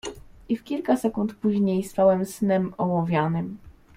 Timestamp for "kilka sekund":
0.63-1.33